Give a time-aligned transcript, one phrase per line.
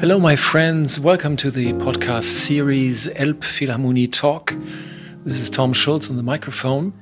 [0.00, 1.00] Hello, my friends.
[1.00, 4.54] Welcome to the podcast series Elbphilharmonie Talk.
[5.24, 6.92] This is Tom Schulz on the microphone.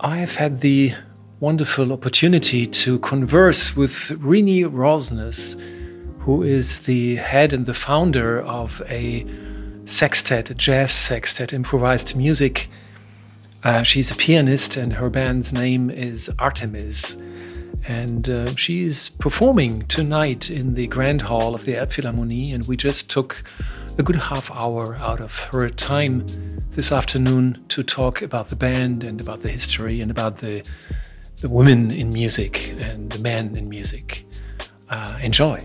[0.00, 0.94] I have had the
[1.40, 5.60] wonderful opportunity to converse with Renee Rosnes,
[6.20, 9.26] who is the head and the founder of a
[9.84, 12.70] sextet, a jazz sextet, improvised music.
[13.62, 17.18] Uh, she's a pianist, and her band's name is Artemis.
[17.86, 23.10] And uh, she's performing tonight in the Grand Hall of the Elbphilharmonie, and we just
[23.10, 23.42] took
[23.98, 26.26] a good half hour out of her time
[26.70, 30.62] this afternoon to talk about the band and about the history and about the
[31.40, 34.26] the women in music and the men in music.
[34.90, 35.58] Uh, enjoy.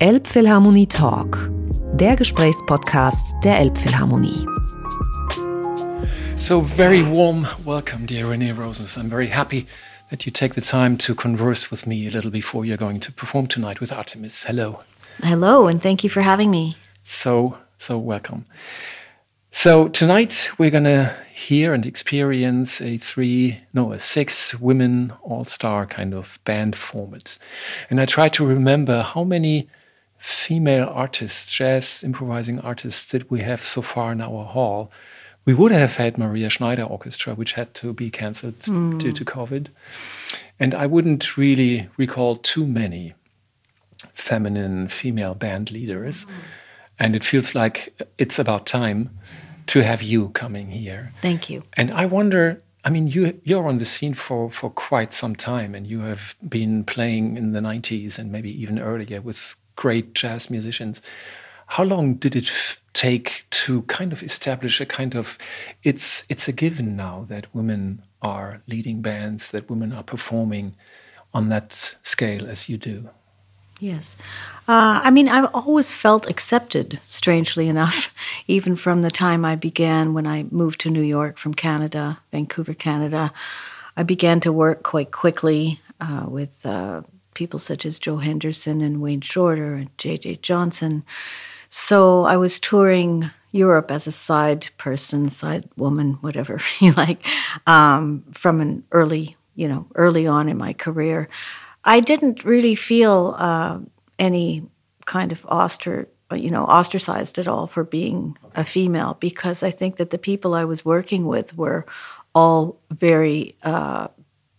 [0.00, 1.48] Elbphilharmonie Talk,
[1.96, 4.44] der Gesprächspodcast der Elbphilharmonie.
[6.36, 8.96] So, very warm welcome, dear Renee Rosnes.
[8.98, 9.66] I'm very happy
[10.12, 13.10] that you take the time to converse with me a little before you're going to
[13.10, 14.44] perform tonight with Artemis.
[14.44, 14.82] Hello.
[15.22, 16.76] Hello, and thank you for having me.
[17.02, 18.44] So, so welcome.
[19.50, 26.12] So tonight we're gonna hear and experience a three, no, a six women all-star kind
[26.12, 27.38] of band format.
[27.88, 29.66] And I try to remember how many
[30.18, 34.92] female artists, jazz improvising artists that we have so far in our hall.
[35.44, 38.98] We would have had Maria Schneider Orchestra, which had to be cancelled mm.
[38.98, 39.68] due to COVID.
[40.60, 43.14] And I wouldn't really recall too many
[44.14, 46.24] feminine female band leaders.
[46.24, 46.30] Mm.
[46.98, 49.10] And it feels like it's about time
[49.68, 51.12] to have you coming here.
[51.20, 51.62] Thank you.
[51.74, 55.74] And I wonder, I mean, you you're on the scene for for quite some time,
[55.74, 60.50] and you have been playing in the '90s and maybe even earlier with great jazz
[60.50, 61.00] musicians.
[61.66, 62.50] How long did it
[62.92, 65.38] take to kind of establish a kind of
[65.82, 70.74] it's it's a given now that women are leading bands, that women are performing
[71.34, 73.08] on that scale as you do?
[73.80, 74.16] Yes.
[74.68, 78.14] Uh, I mean, I've always felt accepted, strangely enough,
[78.46, 82.74] even from the time I began when I moved to New York from Canada, Vancouver,
[82.74, 83.32] Canada.
[83.96, 87.02] I began to work quite quickly uh, with uh,
[87.34, 90.36] people such as Joe Henderson and Wayne Shorter and J.J.
[90.36, 91.02] Johnson.
[91.74, 97.24] So I was touring Europe as a side person, side woman, whatever you like,
[97.66, 101.30] um, from an early, you know, early on in my career.
[101.82, 103.78] I didn't really feel uh,
[104.18, 104.68] any
[105.06, 109.96] kind of oster, you know, ostracized at all for being a female because I think
[109.96, 111.86] that the people I was working with were
[112.34, 114.08] all very uh,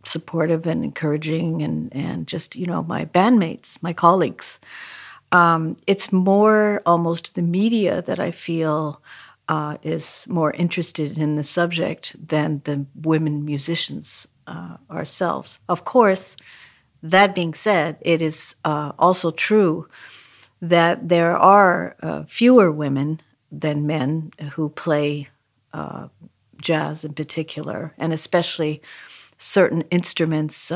[0.03, 4.59] supportive and encouraging, and and just you know my bandmates, my colleagues.
[5.33, 9.01] Um, it's more almost the media that I feel.
[9.49, 15.59] Uh, is more interested in the subject than the women musicians uh, ourselves.
[15.67, 16.37] Of course,
[17.03, 19.89] that being said, it is uh, also true
[20.61, 23.19] that there are uh, fewer women
[23.51, 25.27] than men who play
[25.73, 26.07] uh,
[26.61, 28.81] jazz in particular, and especially
[29.37, 30.71] certain instruments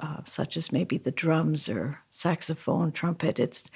[0.00, 3.38] uh, such as maybe the drums or saxophone, trumpet.
[3.38, 3.70] It's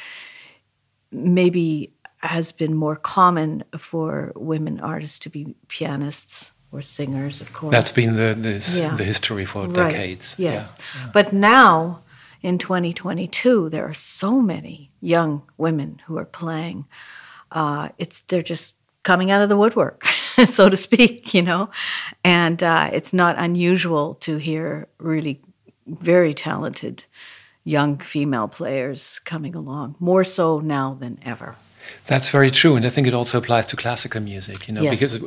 [1.10, 7.72] maybe has been more common for women artists to be pianists or singers, of course.
[7.72, 8.96] That's been the the, yeah.
[8.96, 9.92] the history for right.
[9.92, 10.36] decades.
[10.38, 11.04] Yes, yeah.
[11.04, 11.10] Yeah.
[11.12, 12.02] but now
[12.40, 16.86] in 2022, there are so many young women who are playing.
[17.50, 20.04] Uh, it's they're just coming out of the woodwork,
[20.46, 21.70] so to speak, you know,
[22.24, 25.40] and uh, it's not unusual to hear really
[25.87, 27.04] very talented
[27.65, 31.56] young female players coming along, more so now than ever.
[32.06, 34.69] That's very true, and I think it also applies to classical music.
[34.69, 34.93] You know, yes.
[34.93, 35.19] because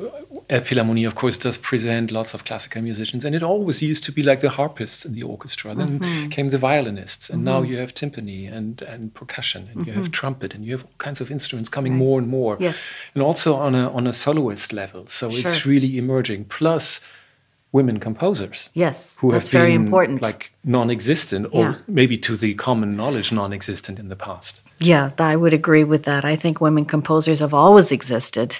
[0.49, 4.23] Philharmonie, of course, does present lots of classical musicians, and it always used to be
[4.23, 5.75] like the harpists in the orchestra.
[5.75, 6.29] Then mm-hmm.
[6.29, 7.45] came the violinists, and mm-hmm.
[7.45, 9.87] now you have timpani and and percussion, and mm-hmm.
[9.87, 10.11] you have mm-hmm.
[10.11, 11.99] trumpet, and you have all kinds of instruments coming right.
[11.99, 12.57] more and more.
[12.59, 15.07] Yes, and also on a on a soloist level.
[15.07, 15.39] So sure.
[15.39, 16.45] it's really emerging.
[16.45, 17.01] Plus
[17.75, 18.69] women composers.
[18.73, 20.21] Yes, who that's have been very important.
[20.21, 21.75] like non-existent, or yeah.
[21.87, 24.61] maybe to the common knowledge, non-existent in the past.
[24.79, 26.23] Yeah, I would agree with that.
[26.23, 28.59] I think women composers have always existed.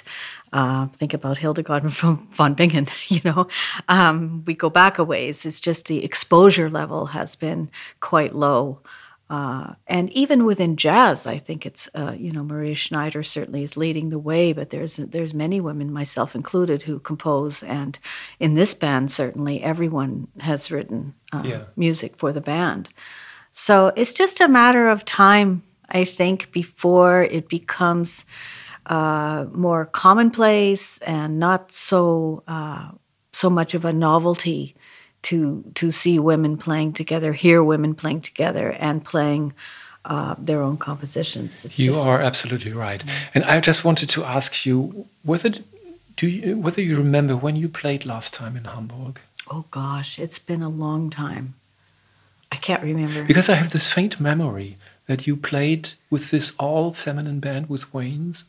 [0.52, 1.84] Uh, think about Hildegard
[2.38, 2.88] von Bingen.
[3.08, 3.48] You know,
[3.88, 5.46] um, we go back a ways.
[5.46, 7.70] It's just the exposure level has been
[8.00, 8.80] quite low.
[9.28, 13.76] Uh, and even within jazz, I think it's uh, you know Maria Schneider certainly is
[13.76, 17.98] leading the way, but there's there's many women, myself included, who compose, and
[18.38, 21.64] in this band certainly everyone has written uh, yeah.
[21.76, 22.88] music for the band.
[23.50, 28.26] So it's just a matter of time, I think, before it becomes
[28.86, 32.90] uh, more commonplace and not so uh,
[33.32, 34.76] so much of a novelty
[35.28, 39.52] to to see women playing together, hear women playing together, and playing
[40.04, 41.64] uh, their own compositions.
[41.64, 43.02] It's You just- are absolutely right.
[43.34, 45.50] And I just wanted to ask you whether
[46.16, 49.20] do you, whether you remember when you played last time in Hamburg?
[49.50, 51.54] Oh gosh, it's been a long time.
[52.52, 53.24] I can't remember.
[53.24, 54.76] Because I have this faint memory
[55.06, 58.44] that you played with this all feminine band with Wayne's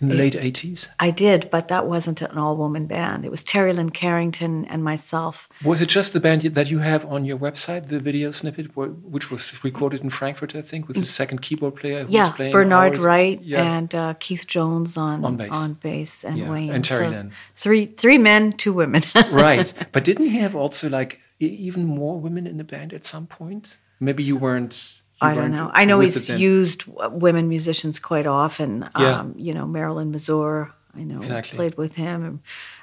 [0.00, 0.88] in the late 80s.
[0.98, 3.24] I did, but that wasn't an all woman band.
[3.24, 5.48] It was Terri Lyne Carrington and myself.
[5.64, 9.30] Was it just the band that you have on your website, the video snippet, which
[9.30, 12.18] was recorded in Frankfurt, I think, with the second keyboard player who was Mm.
[12.18, 13.76] yeah, playing Bernard hours- Wright Yeah.
[13.76, 15.68] and uh, Keith Jones on On bass.
[15.68, 17.32] bass and Yeah, Wayne and Terry So Lynn.
[17.56, 19.02] Three three men, two women.
[19.32, 19.72] right.
[19.92, 23.78] But didn't he have also like even more women in the band at some point?
[24.00, 24.99] Maybe you weren't.
[25.20, 25.70] I don't know.
[25.72, 28.88] I know he's used women musicians quite often.
[28.98, 29.20] Yeah.
[29.20, 31.56] Um, you know, Marilyn Mazur, I know, Exactly.
[31.56, 32.40] played with him, and,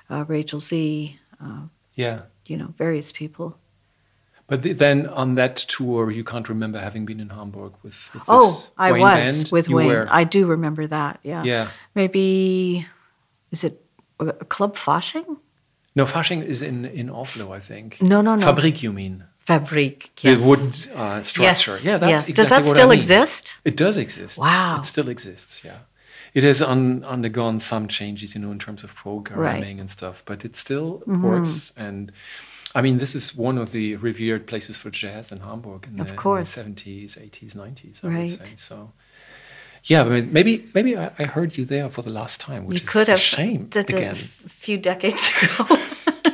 [0.10, 1.62] uh, Rachel Z, uh,
[1.96, 2.22] Yeah.
[2.46, 3.58] you know, various people.
[4.48, 8.24] But th- then on that tour, you can't remember having been in Hamburg with, with
[8.30, 9.50] Oh, I Wayne was band.
[9.52, 9.88] with You Wayne.
[9.88, 10.08] were.
[10.10, 11.20] I do remember that.
[11.24, 11.44] Yeah.
[11.44, 11.68] Yeah.
[11.96, 12.86] Maybe,
[13.52, 13.84] is it
[14.22, 15.38] uh, Club Fasching?
[15.96, 18.02] No, Fasching is in, in Oslo, I think.
[18.02, 18.46] No, no, no.
[18.46, 19.26] Fabrik, you mean?
[19.48, 20.10] Fabrik.
[20.22, 20.42] Yes.
[20.42, 21.72] The wood uh, structure.
[21.72, 22.30] Yes, Yeah, that's yes.
[22.30, 22.98] exactly Does that still I mean.
[23.00, 23.56] exist?
[23.64, 24.38] It does exist.
[24.38, 24.80] Wow.
[24.80, 25.80] It still exists, yeah.
[26.34, 30.44] It has un- undergone some changes, you know, in terms of programming and stuff, but
[30.46, 31.24] it still Mm-hmm.
[31.24, 31.74] works.
[31.78, 32.12] And
[32.76, 36.08] I mean, this is one of the revered places for jazz in Hamburg in, Of
[36.08, 36.56] the, in course.
[36.56, 38.20] the 70s, 80s, 90s, I Right.
[38.20, 38.54] would say.
[38.58, 38.92] So,
[39.86, 43.08] yeah, maybe maybe I, heard you there for the last time, which You is could
[43.08, 43.22] a have.
[43.22, 44.12] shame That's a again.
[44.12, 45.80] f- few decades ago.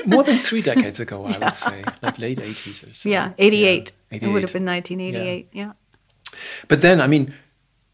[0.06, 3.10] More than three decades ago, I would say, like late 80s or so.
[3.10, 3.92] yeah, 88.
[4.12, 5.48] Yeah, It would have been 1988.
[5.54, 5.74] Yeah.
[6.68, 7.34] But then, I mean,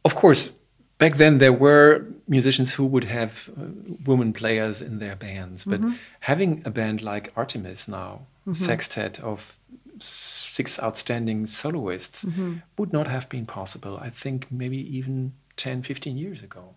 [0.03, 0.51] of course,
[0.97, 3.65] back then there were musicians who would have uh,
[4.05, 5.65] women players in their bands.
[5.65, 5.93] But Mm-hmm.
[6.19, 9.57] having a band like Artemis now, a sextet of
[9.99, 12.53] six outstanding soloists, Mm-hmm.
[12.77, 16.75] would not have been possible, I think, maybe even 10, 15 years ago.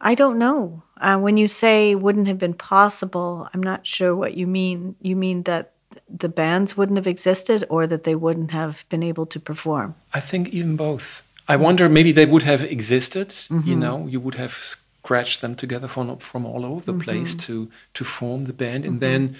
[0.00, 0.82] I don't know.
[1.00, 4.94] Uh, when you say wouldn't have been possible, I'm not sure what you mean.
[5.00, 5.72] You mean that
[6.08, 9.94] the bands wouldn't have existed or that they wouldn't have been able to perform?
[10.14, 11.22] I think even both.
[11.48, 13.28] I wonder maybe they would have existed.
[13.30, 13.68] Mm-hmm.
[13.68, 17.46] You know, you would have scratched them together from from all over the place Mm-hmm.
[17.46, 19.36] to to form the band, and then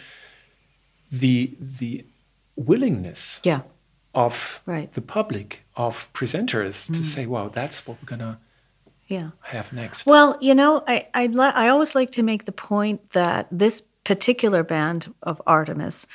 [1.12, 2.04] the the
[2.56, 3.60] willingness Yeah.
[4.14, 4.90] of Right.
[4.90, 4.94] Mm.
[4.94, 8.38] the public of presenters to say, "Wow, that's what we're gonna
[9.08, 10.06] yeah have next?
[10.06, 13.82] Well, you know, I I, li- I always like to make the point that this
[14.04, 16.06] particular band of Artemis,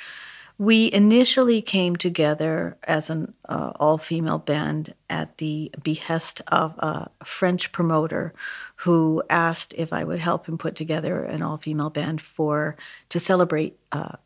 [0.58, 7.70] we initially came together as an uh, all-female band at the behest of a French
[7.72, 8.32] promoter
[8.76, 12.76] who asked if I would help him put together an all-female band for
[13.10, 14.16] to celebrate uh,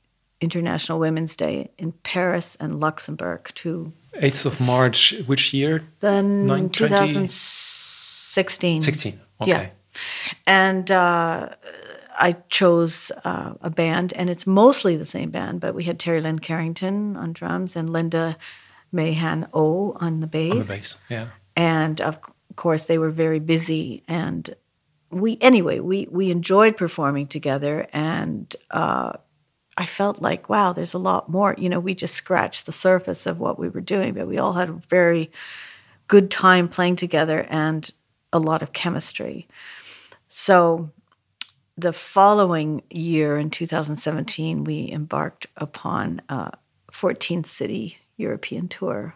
[0.41, 3.51] International Women's Day in Paris and Luxembourg.
[3.57, 5.83] To 8th of March, which year?
[6.01, 7.86] Then 2006.
[8.37, 8.83] 16.
[8.83, 9.51] 16, okay.
[9.51, 9.69] Yeah.
[10.47, 11.49] And uh,
[12.19, 16.23] I chose uh, a band, and it's mostly the same band, but we had Terri
[16.23, 18.37] Lyne Carrington on drums and Linda
[18.93, 20.53] Mahan O on the bass.
[20.53, 21.29] On the bass, yeah.
[21.57, 22.19] And of
[22.57, 24.55] course, they were very busy, and
[25.09, 29.13] we anyway we we enjoyed performing together, and uh,
[29.79, 31.55] I felt like wow, there's a lot more.
[31.57, 34.53] You know, we just scratched the surface of what we were doing, but we all
[34.53, 35.31] had a very
[36.07, 37.91] good time playing together, and
[38.37, 39.49] a lot of chemistry.
[40.29, 40.91] So
[41.77, 46.53] the following year in 2017, we embarked upon a
[46.91, 49.15] 14 city European tour.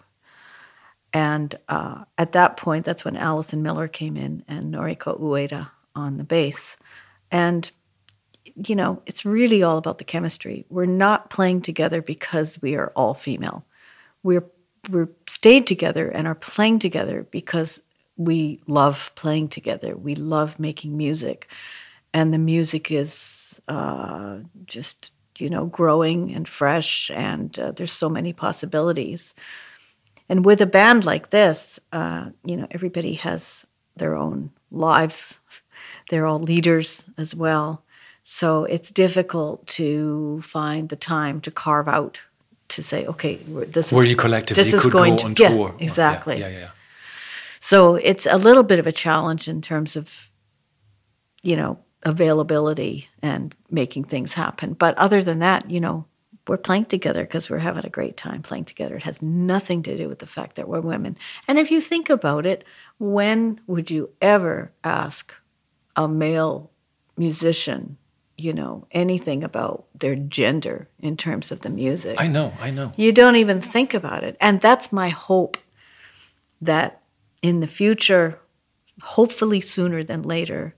[1.13, 6.19] And uh, at that point, that's when Allison Miller came in and Noriko Ueda on
[6.19, 6.77] the bass.
[7.31, 7.71] And,
[8.55, 10.67] you know, it's really all about the chemistry.
[10.69, 13.65] We're not playing together because we are all female.
[14.23, 14.45] We're
[14.89, 17.83] we're stayed together and are playing together because
[18.21, 19.97] we love playing together.
[19.97, 21.49] We love making music,
[22.13, 28.09] and the music is uh, just you know growing and fresh, and uh, there's so
[28.09, 29.35] many possibilities.
[30.29, 35.39] And with a band like this, uh, you know, everybody has their own lives.
[36.11, 37.83] They're all leaders as well.
[38.23, 42.21] So it's difficult to find the time to carve out
[42.69, 45.25] to say, okay, we're- this Where is you collectively this is could going go to,
[45.25, 45.75] on yeah, tour.
[45.79, 46.39] Yeah, exactly.
[46.39, 46.71] Yeah, yeah.
[47.61, 50.31] So it's a little bit of a challenge in terms of,
[51.43, 54.73] you know, availability and making things happen.
[54.73, 56.07] But other than that, you know,
[56.49, 58.97] we're playing together because we're having a great time playing together.
[58.97, 61.17] It has nothing to do with the fact that we're women.
[61.47, 62.65] And if you think about it,
[62.99, 65.35] when would you ever ask
[65.95, 66.71] a male
[67.17, 67.99] musician,
[68.39, 72.17] you know, anything about their gender in terms of the music?
[72.19, 72.93] I know, I know.
[72.97, 74.37] You don't even think about it.
[74.41, 75.59] And that's my hope
[76.63, 77.00] that
[77.43, 78.39] in the future,
[79.03, 80.75] hopefully sooner than later,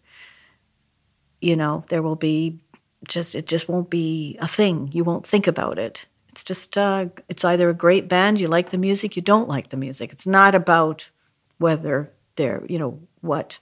[1.40, 2.61] you know, there will be
[3.09, 4.88] just it just won't be a thing.
[4.92, 6.07] You won't think about it.
[6.28, 9.69] It's just uh, it's either a great band, you like the music, you don't like
[9.69, 10.12] the music.
[10.12, 11.11] It's not about
[11.59, 13.59] whether they're you know what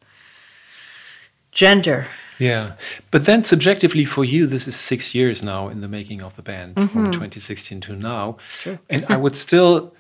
[1.53, 2.07] gender.
[2.39, 2.75] Yeah,
[3.11, 6.43] but then subjectively for you, this is six years now in the making of the
[6.43, 8.39] band from 2016 to now.
[8.47, 8.79] It's true.
[8.89, 9.95] and I would still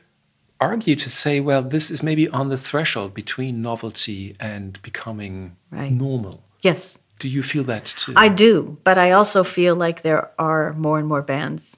[0.60, 5.92] argue to say, well, this is maybe on the threshold between novelty and becoming Right.
[5.92, 6.44] normal.
[6.62, 8.12] Yes, Do you feel that too?
[8.16, 11.76] I do, but I also feel like there are more and more bands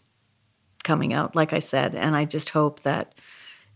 [0.85, 3.15] coming out, like I said, and I just hope that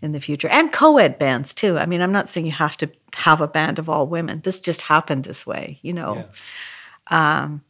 [0.02, 1.78] in the future and co-ed bands too.
[1.78, 4.40] I mean, I'm not saying you have to have a band of all women.
[4.42, 6.14] This just happened this way, you know.
[7.10, 7.42] Yeah.
[7.42, 7.62] Um,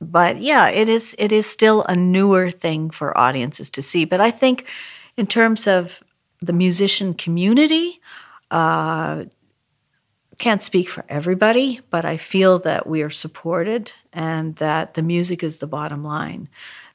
[0.00, 4.04] But yeah, it is it is still a newer thing for audiences to see.
[4.06, 4.64] But I think
[5.16, 6.02] in terms of
[6.42, 8.00] the musician community,
[8.50, 9.24] uh,
[10.38, 15.42] can't speak for everybody, but I feel that we are supported and that the music
[15.42, 16.48] is the bottom line.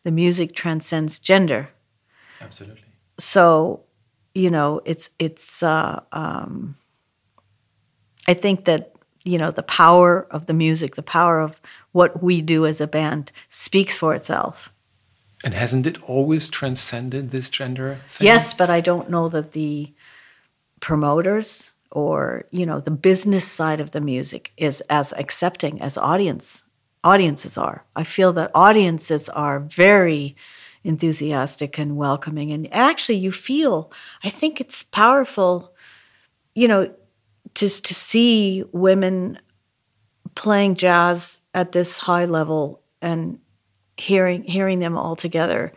[0.03, 1.69] The music transcends gender.
[2.41, 2.83] Absolutely.
[3.19, 3.83] So,
[4.35, 5.63] you know, it's it's.
[5.63, 6.75] Uh, um,
[8.27, 11.59] I think that you know the power of the music, the power of
[11.93, 14.71] what we do as a band, speaks for itself.
[15.43, 18.25] And hasn't it always transcended this gender thing?
[18.25, 19.93] Yes, but I don't know that the
[20.79, 26.63] promoters or you know the business side of the music is as accepting as audience
[27.03, 27.85] audiences are.
[27.95, 30.35] I feel that audiences are very
[30.83, 33.91] enthusiastic and welcoming and actually you feel
[34.23, 35.73] I think it's powerful
[36.55, 36.93] you know
[37.55, 39.39] just to see women
[40.35, 43.39] playing jazz at this high level and
[43.97, 45.73] hearing hearing them all together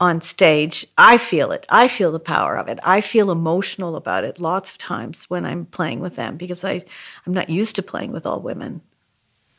[0.00, 4.24] on stage i feel it i feel the power of it i feel emotional about
[4.24, 6.82] it lots of times when i'm playing with them because i
[7.26, 8.80] i'm not used to playing with all women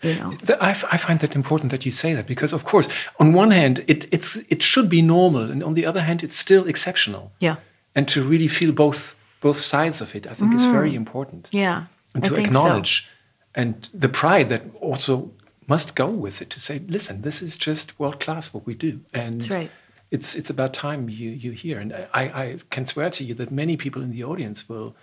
[0.02, 2.90] you know I, f- I find that important that you say that because, of course,
[3.20, 6.38] on one hand, it, it's, it should be normal, and on the other hand, it's
[6.38, 7.32] still exceptional.
[7.40, 7.58] yeah
[7.96, 10.96] And to really feel both both sides of it, I think, is very mm.
[11.04, 11.50] important.
[11.52, 11.86] yeah
[12.16, 12.50] And to think so.
[12.50, 13.08] acknowledge
[13.54, 15.32] and the pride that also
[15.68, 19.00] must go with it to say, listen, this is just world class what we do,
[19.14, 19.70] and right.
[20.10, 21.80] it's it's about time you you hear.
[21.80, 24.96] And I, I can swear to you that many people in the audience will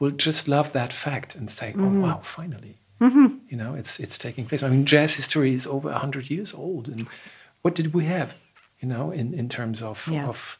[0.00, 2.02] will just love that fact and say, Mm-hmm.
[2.02, 4.62] oh wow, finally, you know, it's it's taking place.
[4.62, 7.06] I mean, jazz history is over hundred years old, and
[7.62, 8.32] what did we have,
[8.80, 10.26] you know, in in terms of Yeah.
[10.28, 10.58] of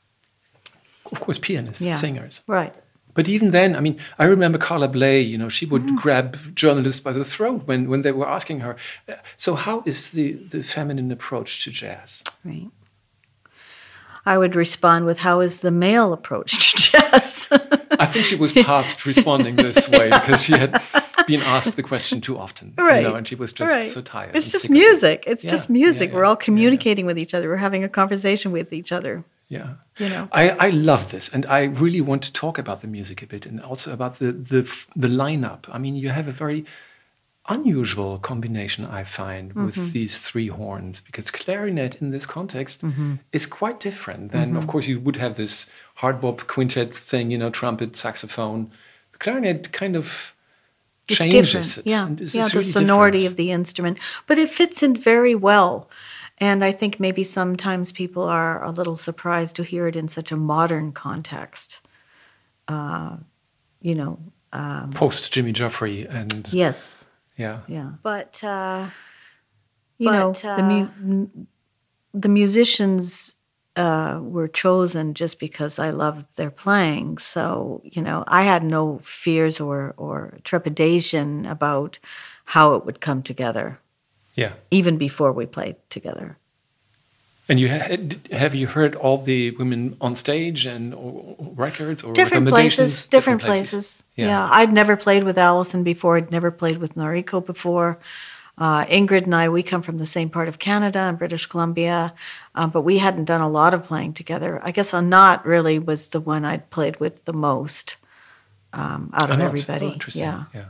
[1.12, 2.42] of course pianists, yeah singers.
[2.46, 2.74] right
[3.18, 5.96] But even then, I mean, I remember Carla Bley, you know, she would Mm-hmm.
[6.04, 8.76] grab journalists by the throat when, when they were asking her,
[9.08, 12.22] "Uh, so how is the, the feminine approach to jazz?
[12.44, 12.70] right
[14.26, 17.48] i would respond with how is the male approach to jazz
[18.04, 20.70] I think she was past responding this way because she had
[21.26, 23.90] been asked the question too often, you know, and she was just Right.
[23.90, 24.36] so tired.
[24.36, 24.70] it's just it.
[24.70, 26.44] music it's Yeah, just music yeah, we're all yeah, yeah.
[26.50, 29.74] communicating with each other we're having a conversation with each other Yeah.
[29.98, 30.28] You know.
[30.32, 33.46] I, I love this, and I really want to talk about the music a bit,
[33.46, 34.62] and also about the the
[34.94, 35.64] the lineup.
[35.72, 36.64] I mean, you have a very
[37.48, 39.66] unusual combination, I find, Mm-hmm.
[39.66, 43.14] with these three horns, because clarinet in this context Mm-hmm.
[43.32, 47.38] is quite different than, of course, you would have this hard bop quintet thing, you
[47.38, 48.70] know, trumpet, saxophone.
[49.12, 50.34] The clarinet kind of
[51.08, 51.86] It's changes different.
[51.86, 51.90] it.
[51.90, 52.44] Yeah, it's- yeah.
[52.44, 53.32] it's the sonority different.
[53.32, 55.88] of the instrument, but it fits in very well.
[56.40, 60.30] And I think maybe sometimes people are a little surprised to hear it in such
[60.30, 61.80] a modern context.
[62.68, 63.16] Uh,
[63.80, 64.18] you know,
[64.94, 67.60] post Jimmy Giuffre and yes, yeah.
[67.66, 67.92] yeah.
[68.02, 68.88] But uh,
[69.98, 71.28] you know, But, the mu-
[72.14, 73.34] the musicians
[73.76, 77.18] uh, were chosen just because I loved their playing.
[77.18, 81.98] So you know, I had no fears or or trepidation about
[82.46, 83.78] how it would come together,
[84.38, 84.52] Yeah.
[84.70, 86.28] even before we played together.
[87.50, 92.02] And you had, have you heard all the women on stage and or, or records
[92.04, 94.48] or different places different places, Yeah.
[94.58, 97.90] i'd never played with allison before i'd never played with noriko before
[98.64, 102.12] uh, ingrid and i we come from the same part of canada and british columbia
[102.58, 106.08] uh, but we hadn't done a lot of playing together i guess anat really was
[106.08, 107.96] the one i'd played with the most
[108.74, 109.46] um, out of Anat.
[109.46, 110.22] everybody Oh, interesting.
[110.28, 110.64] yeah Yeah.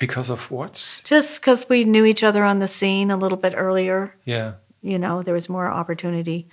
[0.00, 1.00] Because of what?
[1.04, 4.54] just because we knew each other on the scene a little bit earlier Yeah.
[4.82, 6.48] you know there was more opportunity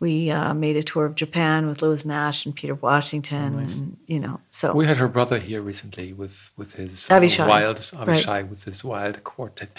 [0.00, 4.20] we uh, made a tour of japan with lewis nash and peter washington and you
[4.24, 7.46] know so We had her brother here recently with with his Avishai.
[7.48, 8.48] wild Right.
[8.50, 9.70] With his wild quartet.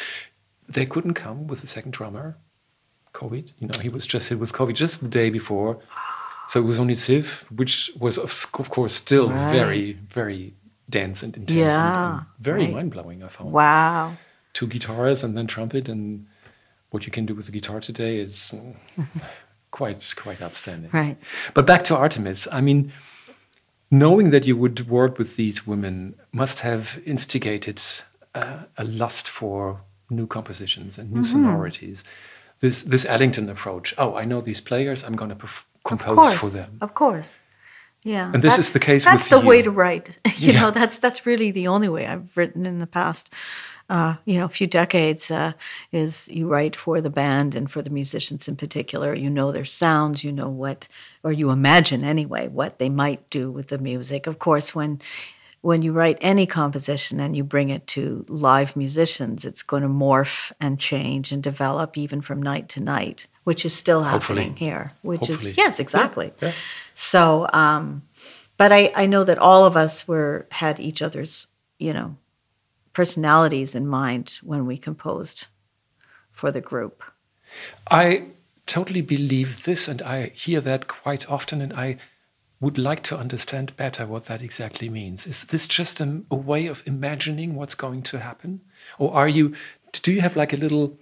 [0.78, 2.28] They couldn't come with the second drummer,
[3.20, 3.46] COVID.
[3.60, 5.80] You know, he was just hit with COVID just the day before.
[6.48, 7.26] So it was only Civ,
[7.60, 8.32] which was of,
[8.62, 9.52] of course still Right.
[9.58, 9.86] very,
[10.20, 10.54] very
[10.90, 12.74] dense and intense and- and, very right.
[12.74, 13.24] mind blowing.
[13.24, 14.14] I found Wow.
[14.54, 16.26] two guitars and then trumpet, and
[16.92, 18.76] what you can do with the guitar today is mm,
[19.72, 20.90] quite quite outstanding.
[20.92, 21.18] Right.
[21.54, 22.48] But back to Artemis.
[22.52, 22.92] I mean,
[23.92, 27.82] knowing that you would work with these women must have instigated
[28.36, 31.18] uh, a lust for new compositions and Mm-hmm.
[31.18, 32.04] new sonorities.
[32.60, 33.94] This this Ellington approach.
[33.98, 35.04] Oh, I know these players.
[35.04, 35.48] I'm going to
[35.84, 36.36] compose course.
[36.36, 36.78] for them.
[36.82, 37.40] Of course.
[38.04, 38.32] Yeah.
[38.34, 40.18] And this is the case That's the way to write.
[40.38, 40.62] you Yeah.
[40.62, 43.30] know, that's that's really the only way I've written in the past.
[43.90, 45.52] Uh, you know, a few decades uh,
[45.92, 49.16] is you write for the band and for the musicians in particular.
[49.16, 50.24] You know their sounds.
[50.24, 50.88] You know what,
[51.24, 54.28] or you imagine anyway what they might do with the music.
[54.28, 55.02] Of course, when
[55.62, 59.90] when you write any composition and you bring it to live musicians, it's going to
[59.90, 64.42] morph and change and develop even from night to night, which is still Hopefully.
[64.42, 64.92] happening here.
[65.02, 65.52] Which Hopefully.
[65.52, 66.32] is yes, exactly.
[66.42, 66.54] Yeah.
[66.94, 68.04] So, um,
[68.58, 71.48] but I, I know that all of us were had each other's,
[71.78, 72.16] you know,
[72.94, 75.48] personalities in mind when we composed
[76.32, 77.04] for the group.
[77.92, 78.28] I
[78.66, 81.98] totally believe this, and I hear that quite often, and I
[82.62, 85.26] would like to understand better what that exactly means.
[85.26, 88.62] Is this just a, a way of imagining what's going to happen?
[88.98, 89.56] Or are you,
[89.94, 90.98] do you have like a little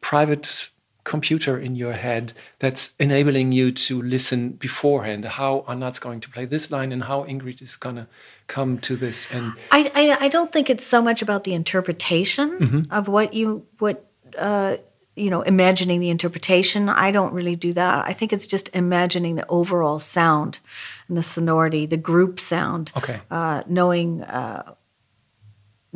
[0.00, 0.70] private
[1.04, 6.44] computer in your head that's enabling you to listen beforehand how Anat's going to play
[6.44, 8.06] this line and how Ingrid is going to
[8.46, 9.30] come to this?
[9.32, 13.66] And I, I, I don't think it's so much about the interpretation of what you
[13.78, 14.06] what
[14.38, 14.76] uh,
[15.16, 16.88] you know imagining the interpretation.
[16.88, 18.06] I don't really do that.
[18.06, 20.60] I think it's just imagining the overall sound
[21.08, 22.92] and the sonority, the group sound.
[22.96, 23.20] Okay.
[23.30, 24.22] Uh, knowing.
[24.22, 24.74] Uh,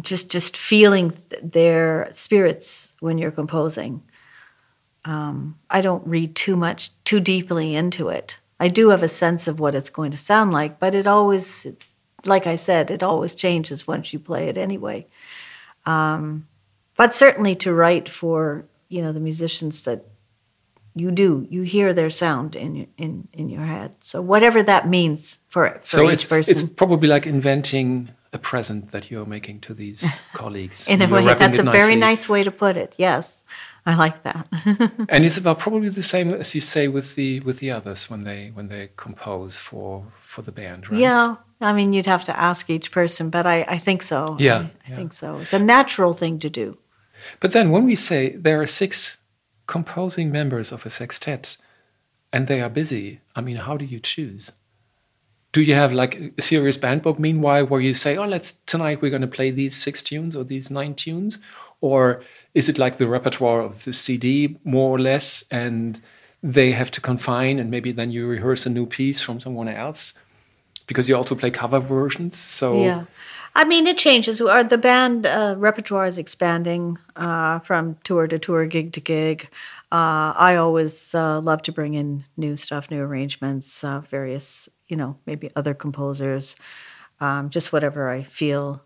[0.00, 4.02] just just feeling th- their spirits when you're composing.
[5.04, 8.36] Um, I don't read too much too deeply into it.
[8.58, 11.66] I do have a sense of what it's going to sound like, but it always,
[12.24, 15.06] like I said, it always changes once you play it anyway.
[15.84, 16.46] Um,
[16.96, 20.00] but certainly to write for you know the musicians that
[20.94, 23.90] you do, you hear their sound in in in your head.
[24.00, 26.52] So whatever that means for, for so each it's, person.
[26.52, 30.88] it's probably like inventing a present that you're making to these colleagues.
[30.88, 32.94] in a way, that's a very nice way to put it.
[32.98, 33.44] Yes,
[33.86, 34.46] I like that.
[35.08, 38.22] And it's about probably the same as you say with the with the others when
[38.24, 41.00] they when they compose for for the band, right?
[41.00, 44.36] Yeah, I mean, you'd have to ask each person, but I, I think so.
[44.38, 44.96] Yeah, I, I yeah.
[44.96, 45.38] think so.
[45.38, 46.78] It's a natural thing to do.
[47.40, 49.16] But then when we say there are six
[49.66, 51.56] composing members of a sextet
[52.32, 54.52] and they are busy, I mean, how do you choose?
[55.52, 59.00] Do you have like a serious band book meanwhile where you say, oh, let's tonight
[59.00, 61.38] we're going to play these six tunes or these nine tunes?
[61.80, 62.22] Or
[62.54, 66.00] is it like the repertoire of the CD more or less and
[66.42, 70.14] they have to confine and maybe then you rehearse a new piece from someone else?
[70.86, 72.36] Because you also play cover versions.
[72.36, 73.04] So Yeah.
[73.56, 74.40] I mean, it changes.
[74.40, 79.48] Our, the band uh, repertoire is expanding uh, from tour to tour, gig to gig.
[79.92, 84.96] Uh, I always uh, love to bring in new stuff, new arrangements, uh, various, you
[84.96, 86.56] know, maybe other composers,
[87.20, 88.82] um, just whatever I feel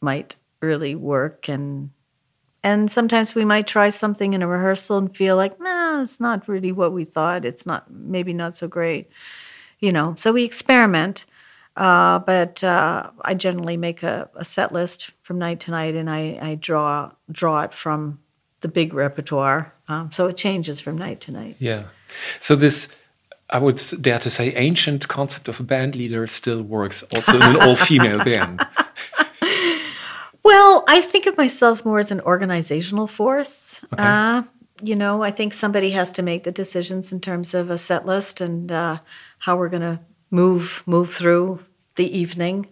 [0.00, 1.48] might really work.
[1.48, 1.90] And
[2.64, 6.48] and sometimes we might try something in a rehearsal and feel like, nah, it's not
[6.48, 7.44] really what we thought.
[7.44, 9.10] It's not maybe not so great,
[9.78, 10.16] you know.
[10.18, 11.24] So we experiment.
[11.78, 16.10] Uh, but uh, I generally make a, a set list from night to night, and
[16.10, 18.18] I, I draw draw it from
[18.62, 19.72] the big repertoire.
[19.86, 21.54] Um, so it changes from night to night.
[21.60, 21.84] Yeah.
[22.40, 22.88] So this,
[23.48, 27.42] I would dare to say, ancient concept of a band leader still works also in
[27.42, 28.66] an all-female band.
[30.42, 33.80] Well, I think of myself more as an organizational force.
[33.96, 34.42] Uh,
[34.82, 38.04] you know, I think somebody has to make the decisions in terms of a set
[38.04, 38.98] list and uh,
[39.38, 41.60] how we're going to move move through
[41.98, 42.66] the evening.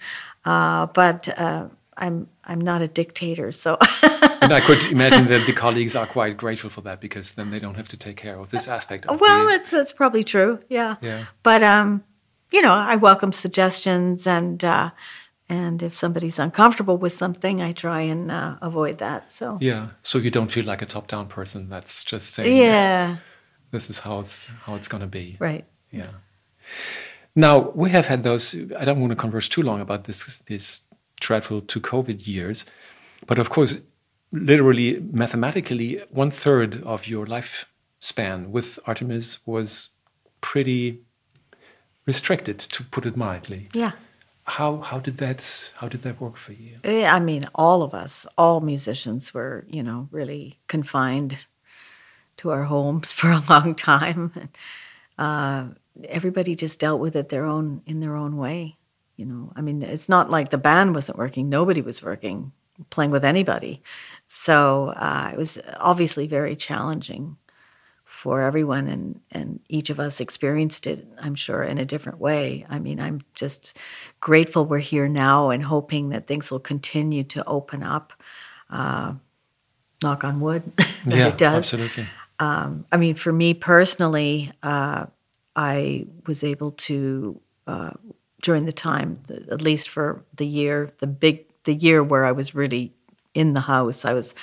[0.47, 3.77] Uh, but uh, I'm I'm not a dictator, so
[4.41, 7.59] And I could imagine that the colleagues are quite grateful for that because then they
[7.59, 9.07] don't have to take care of this aspect.
[9.07, 10.61] Of well, the, it's that's probably true.
[10.69, 10.97] Yeah.
[11.01, 11.27] Yeah.
[11.43, 12.05] But um,
[12.51, 14.65] you know, I welcome suggestions and.
[14.65, 14.91] Uh,
[15.49, 19.31] and if somebody's uncomfortable with something, I try and uh, avoid that.
[19.31, 19.91] So, yeah.
[20.03, 23.19] So you don't feel like a top-down person that's just saying, yeah,
[23.71, 25.37] this is how it's how it's going to be.
[25.39, 25.65] right.
[25.93, 26.11] Yeah.
[27.37, 28.55] Now we have had those.
[28.79, 30.83] I don't want to converse too long about this this
[31.21, 32.65] dreadful two COVID years,
[33.27, 33.77] but of course,
[34.33, 39.91] literally mathematically, one third of your lifespan with Artemis was
[40.41, 41.03] pretty
[42.07, 43.69] restricted, to put it mildly.
[43.75, 43.93] Yeah.
[44.45, 46.79] How how did that how did that work for you?
[46.85, 51.47] Eh, I mean, all of us, all musicians were, you know, really confined
[52.39, 54.51] to our homes for a long time.
[55.19, 55.69] Uh,
[56.09, 58.77] everybody just dealt with it their own in their own way.
[59.17, 62.53] You know, I mean, it's not like the band wasn't working; nobody was working,
[62.91, 63.83] playing with anybody.
[64.27, 67.37] So uh, it was obviously very challenging
[68.05, 71.07] for everyone, and and each of us experienced it.
[71.19, 72.67] I'm sure in a different way.
[72.69, 73.77] I mean, I'm just
[74.21, 78.13] grateful we're here now, and hoping that things will continue to open up.
[78.69, 79.15] Uh,
[80.03, 81.57] knock on wood that yeah, it does.
[81.57, 82.07] absolutely.
[82.39, 85.07] Um, I mean, for me personally, uh,
[85.57, 87.91] I was able to uh,
[88.43, 92.55] during the time, at least for the year, the big the year where I was
[92.55, 92.95] really
[93.35, 94.35] in the house, I was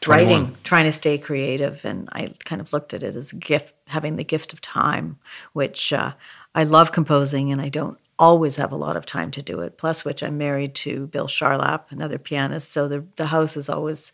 [0.00, 0.32] 21.
[0.32, 3.74] writing, trying to stay creative, and I kind of looked at it as a gift,
[3.88, 5.18] having the gift of time,
[5.52, 6.12] which uh,
[6.54, 9.76] I love composing, and I don't always have a lot of time to do it.
[9.76, 14.12] Plus, which I'm married to Bill Charlap, another pianist, so the the house is always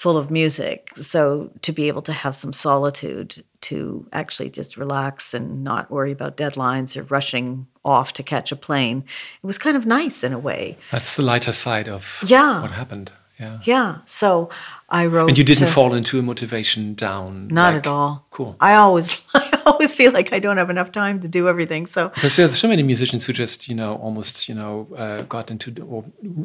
[0.00, 0.90] full of music.
[0.96, 6.10] So to be able to have some solitude to actually just relax and not worry
[6.10, 9.04] about deadlines or rushing off to catch a plane,
[9.42, 10.78] it was kind of nice in a way.
[10.90, 12.62] That's the lighter side of Yeah.
[12.62, 13.12] what happened.
[13.38, 13.58] Yeah.
[13.64, 13.96] Yeah.
[14.06, 14.48] So
[14.88, 15.28] I wrote.
[15.28, 17.48] And you didn't to- fall into a motivation down.
[17.48, 18.26] Not like- at all.
[18.30, 18.56] Cool.
[18.58, 19.28] I always,
[19.80, 21.86] always feel like I don't have enough time to do everything.
[21.86, 25.22] So Because there are so many musicians who just, you know, almost, you know, uh,
[25.22, 26.04] got into or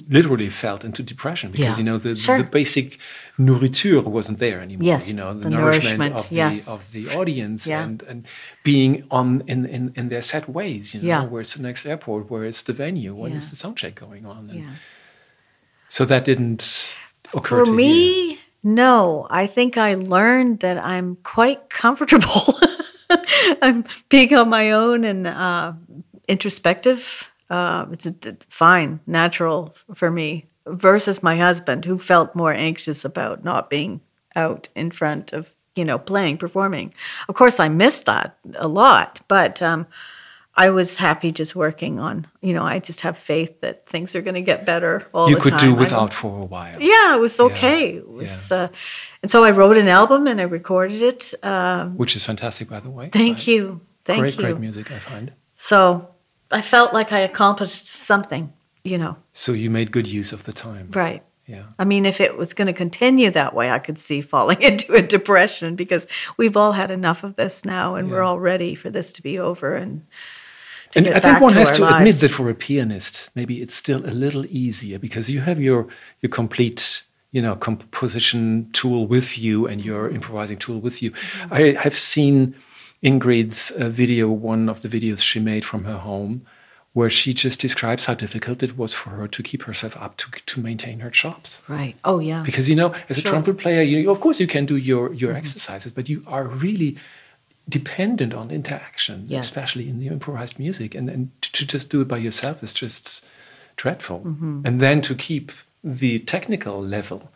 [0.10, 1.78] literally felt into depression because Yeah.
[1.78, 2.38] you know the, Sure.
[2.38, 2.98] the basic
[3.38, 4.86] nourriture wasn't there anymore.
[4.86, 6.68] Yes, you know, the, the nourishment, nourishment, of the yes.
[6.70, 7.84] of the audience Yeah.
[7.84, 8.26] and and
[8.64, 10.94] being on in, in in their set ways.
[10.94, 11.24] You know, Yeah.
[11.32, 12.30] where's the next airport?
[12.32, 13.14] Where is the venue?
[13.22, 14.50] When is the sound check going on?
[14.50, 14.76] And yeah.
[15.90, 16.96] So that didn't
[17.34, 17.78] occur For to you.
[17.78, 19.28] me, no.
[19.30, 22.46] I think I learned that I'm quite comfortable.
[23.62, 25.74] I'm being on my own and uh,
[26.28, 27.30] introspective.
[27.50, 28.08] Uh, it's
[28.50, 30.46] fine, natural for me.
[30.68, 34.02] Versus my husband, who felt more anxious about not being
[34.36, 36.92] out in front of you know playing, performing.
[37.30, 39.62] Of course, I missed that a lot, but.
[39.62, 39.88] Um,
[40.58, 44.22] I was happy just working on, you know, I just have faith that things are
[44.22, 45.70] going to get better all You the could time.
[45.72, 46.82] do without for a while.
[46.82, 47.96] yeah, it was okay.
[47.98, 48.70] It was, uh,
[49.22, 51.34] and so I wrote an album and I recorded it.
[51.44, 53.10] Um, Which is fantastic, by the way.
[53.12, 53.48] thank Right.
[53.48, 54.42] you, thank great, you.
[54.44, 55.34] great music, I find.
[55.56, 56.10] So
[56.52, 59.18] I felt like I accomplished something, you know.
[59.34, 60.90] So you made good use of the time.
[60.94, 61.22] Right.
[61.48, 61.64] Yeah.
[61.78, 64.94] I mean, if it was going to continue that way, I could see falling into
[64.94, 68.90] a depression because we've all had enough of this now, and we're all ready for
[68.90, 70.06] this to be over and.
[70.96, 74.14] And I think one has to admit that for a pianist, maybe it's still a
[74.24, 75.88] little easier because you have your
[76.22, 81.12] your complete, you know, composition tool with you and your improvising tool with you.
[81.12, 81.54] Mm-hmm.
[81.54, 82.56] I have seen
[83.04, 86.42] Ingrid's uh, video, one of the videos she made from her home,
[86.94, 90.28] where she just describes how difficult it was for her to keep herself up to
[90.46, 91.62] to maintain her chops.
[91.68, 91.96] Right.
[92.04, 92.42] Oh, yeah.
[92.44, 93.32] Because you know, as a Sure.
[93.34, 93.44] Mm-hmm.
[93.44, 96.98] trumpet player, you of course you can do your your exercises, but you are really
[97.68, 99.48] dependent on interaction, Yes.
[99.48, 100.96] especially in the improvised music.
[100.96, 103.26] And and to, just do it by yourself is just
[103.78, 104.20] dreadful.
[104.20, 104.62] Mm-hmm.
[104.66, 105.52] And then to keep
[105.84, 107.32] the technical level.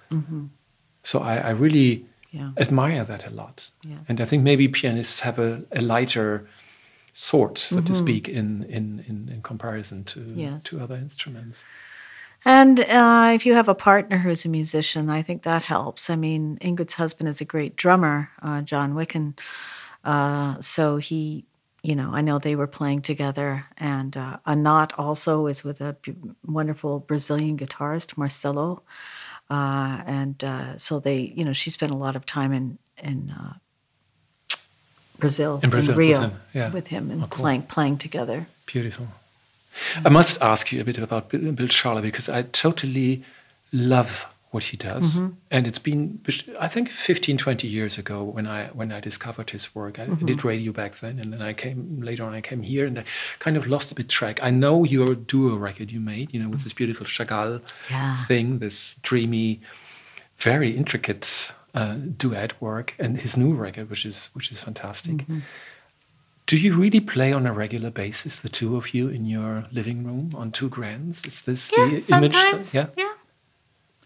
[1.04, 2.06] So I, I really Mm-hmm.
[2.32, 2.52] Yeah.
[2.58, 3.72] admire that a lot.
[3.84, 3.98] Yeah.
[4.08, 6.46] And I think maybe pianists have a, a lighter
[7.14, 7.86] sort, so Mm-hmm.
[7.86, 10.64] to speak, in, in, in, in comparison to Yes.
[10.66, 11.66] to other instruments.
[12.46, 16.10] And uh, if you have a partner who's a musician, I think that helps.
[16.10, 19.34] I mean, Ingrid's husband is a great drummer, uh, Jon Wikan.
[20.04, 21.46] Uh, so he,
[21.84, 23.66] you know, I know they were playing together.
[23.78, 28.82] And uh, Anat also is with a b- wonderful Brazilian guitarist, Marcelo.
[29.50, 33.30] Uh, and uh, so they, you know, she spent a lot of time in in
[33.32, 33.54] uh,
[35.18, 36.72] Brazil, In Brazil, with Rio, him, yeah.
[36.72, 37.42] with him, and Oh, cool.
[37.44, 38.48] playing playing together.
[38.66, 39.08] Beautiful.
[40.06, 43.24] I must ask you a bit about Bill, Bill Charlap because I totally
[43.72, 45.18] love what he does.
[45.18, 45.34] Mm-hmm.
[45.52, 46.20] And it's been,
[46.60, 50.00] I think, 15, 20 years ago when I when I discovered his work.
[50.00, 50.26] I Mm-hmm.
[50.26, 52.34] did radio back then, and then I came later on.
[52.34, 53.04] I came here, and I
[53.40, 54.40] kind of lost a bit track.
[54.44, 58.16] I know your duo record you made, you know, with this beautiful Chagall Yeah.
[58.26, 59.60] thing, this dreamy,
[60.38, 65.14] very intricate uh, duet work, and his new record, which is which is fantastic.
[65.18, 65.40] Mm-hmm.
[66.48, 70.04] Do you really play on a regular basis, the two of you, in your living
[70.04, 71.24] room on two grands?
[71.24, 72.04] Is this Yeah, the image?
[72.34, 72.74] sometimes.
[72.74, 72.88] yeah.
[72.98, 73.09] yeah.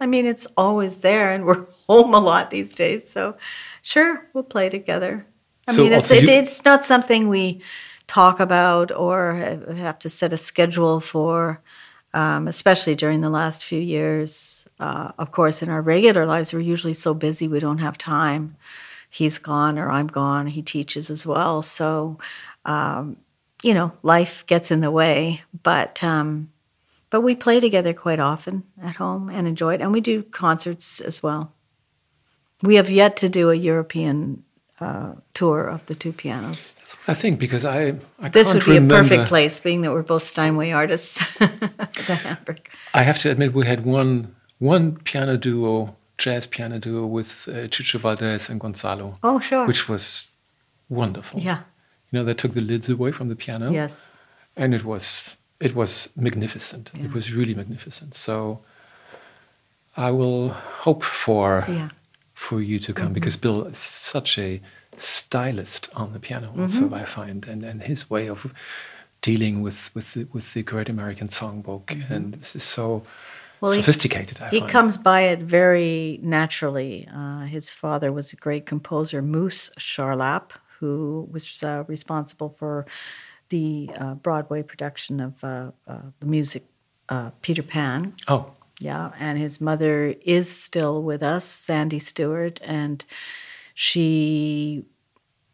[0.03, 3.09] I mean, it's always there, and we're home a lot these days.
[3.09, 3.37] So,
[3.81, 5.25] sure, we'll play together.
[5.67, 7.61] I So mean, it's it, it's not something we
[8.07, 9.35] talk about or
[9.77, 11.61] have to set a schedule for,
[12.13, 14.65] um, especially during the last few years.
[14.79, 18.57] Uh, of course, in our regular lives, we're usually so busy we don't have time.
[19.09, 20.47] He's gone or I'm gone.
[20.47, 22.17] He teaches as well, so
[22.65, 23.17] um,
[23.63, 25.43] you know, life gets in the way.
[25.63, 26.49] But um,
[27.13, 30.99] but we play together quite often at home and enjoy it, and we do concerts
[31.01, 31.53] as well.
[32.63, 34.43] We have yet to do a European
[34.79, 36.73] uh, tour of the two pianos.
[36.79, 38.95] That's what I think because I, I This would be remember.
[38.95, 41.21] a perfect place, being that we're both Steinway artists.
[41.39, 42.67] the Hamburg.
[42.95, 47.67] I have to admit, we had one one piano duo, jazz piano duo with uh,
[47.67, 49.67] Chucho Valdés and Gonzalo, Oh, sure.
[49.67, 50.29] which was
[50.89, 51.39] wonderful.
[51.41, 51.59] yeah.
[52.11, 53.71] You know, they took the lids away from the piano.
[53.71, 54.15] Yes.
[54.55, 56.85] and it was it was magnificent.
[57.05, 58.13] It was really magnificent.
[58.15, 58.59] So
[59.95, 60.49] I will
[60.85, 61.89] hope for Yeah.
[62.33, 63.77] for you to come because Bill is
[64.13, 64.59] such a
[64.97, 66.47] stylist on the piano.
[66.59, 68.53] Also, I find, and and his way of
[69.21, 73.03] dealing with with the, with the Great American Songbook, and this is so
[73.61, 74.37] Well, he- sophisticated.
[74.41, 74.71] I He find.
[74.71, 77.07] comes by it very naturally.
[77.19, 82.85] Uh, his father was a great composer, Moose Charlap, who was uh, responsible for
[83.49, 86.63] the uh, Broadway production of uh, uh, the music
[87.09, 88.13] uh, Peter Pan.
[88.27, 93.05] Oh, Yeah, and his mother is still with us, Sandy Stewart, and
[93.73, 94.85] she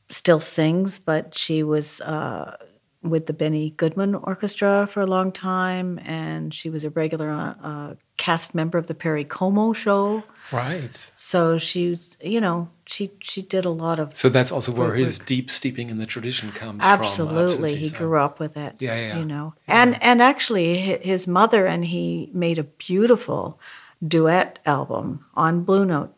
[0.09, 2.57] still sings, but she was uh,
[3.01, 7.95] with the Benny Goodman Orchestra for a long time, and she was a regular uh,
[8.17, 10.23] cast member of the Perry Como show.
[10.51, 11.11] right.
[11.15, 15.03] So she's, you know, she she did a lot of So that's also where Great
[15.05, 15.27] his work.
[15.27, 17.73] deep steeping in the tradition comes absolutely.
[17.75, 17.79] from.
[17.83, 18.75] He so- grew up with it.
[18.79, 19.19] Yeah, yeah, yeah.
[19.19, 23.59] You know, and and actually, his mother and he made a beautiful
[24.05, 26.13] duet album on Blue Note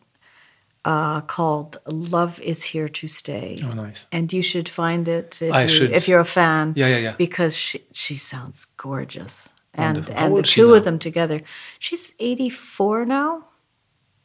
[0.84, 4.06] uh, called "Love Is Here to Stay." Oh, nice.
[4.12, 5.90] And you should find it if, I you, should.
[5.92, 6.74] if you're a fan.
[6.76, 7.14] Yeah, yeah, yeah.
[7.18, 10.98] Because she she sounds gorgeous, and How and the old is she two of them
[10.98, 11.40] together.
[11.78, 13.44] She's 84 now.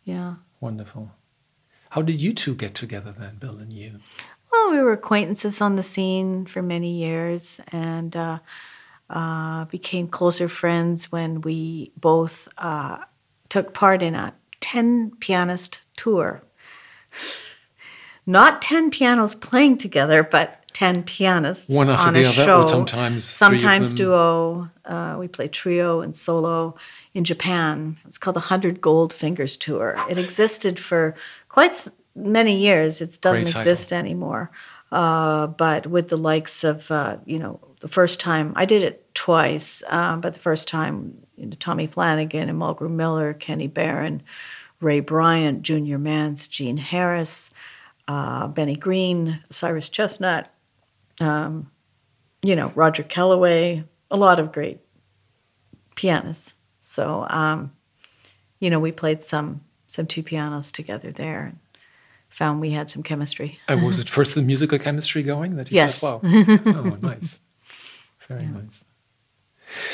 [0.03, 0.35] Yeah.
[0.59, 1.11] Wonderful.
[1.89, 3.99] How did you two get together then, Bill and you?
[4.51, 8.39] Well, we were acquaintances on the scene for many years and uh,
[9.09, 12.99] uh, became closer friends when we both uh,
[13.49, 16.41] took part in a 10 pianist tour.
[18.25, 22.65] Not 10 pianos playing together, but 10 pianists One after on the a other, show.
[22.65, 24.69] sometimes sometimes duo.
[24.85, 26.75] Uh, we play trio and solo
[27.13, 27.97] in Japan.
[28.05, 29.95] It's called the Hundred Gold Fingers Tour.
[30.09, 31.15] It existed for
[31.49, 33.01] quite many years.
[33.01, 34.51] It doesn't exist anymore.
[34.91, 39.13] Uh, but with the likes of, uh, you know, the first time I did it
[39.13, 44.21] twice, um, but the first time, you know, Tommy Flanagan and Mulgrew Miller, Kenny Barron,
[44.79, 47.49] Ray Bryant, Junior Mance, Gene Harris,
[48.07, 50.49] uh, Benny Green, Cyrus Chestnut,
[51.19, 51.69] um,
[52.43, 54.79] you know, Roger Kellaway, a lot of great
[55.95, 56.53] pianists.
[56.79, 57.71] So, um,
[58.59, 61.59] you know, we played some some two pianos together there and
[62.29, 63.59] found we had some chemistry.
[63.67, 65.99] And was it first the musical chemistry going that you Yes.
[65.99, 66.29] thought, wow.
[66.67, 67.39] oh, nice.
[68.27, 68.83] Very nice.